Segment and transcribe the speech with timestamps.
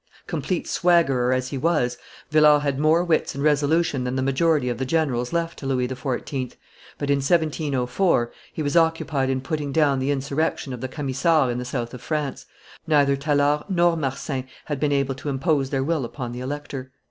[0.25, 1.95] Complete swaggerer as he was,
[2.31, 5.87] Villars had more wits and resolution than the majority of the generals left to Louis
[5.87, 6.53] XIV.,
[6.97, 11.59] but in 1704 he was occupied in putting down the insurrection of the Camisards in
[11.59, 12.47] the south of France:
[12.87, 16.91] neither Tallard nor Marsin had been able to impose their will upon the elector.